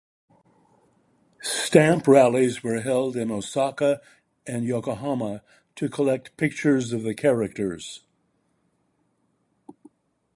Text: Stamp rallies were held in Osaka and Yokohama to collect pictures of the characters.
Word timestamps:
Stamp 1.43 2.07
rallies 2.07 2.63
were 2.63 2.81
held 2.81 3.15
in 3.15 3.29
Osaka 3.29 4.01
and 4.47 4.65
Yokohama 4.65 5.43
to 5.75 5.89
collect 5.89 6.35
pictures 6.37 6.91
of 6.91 7.03
the 7.03 7.13
characters. 7.13 8.01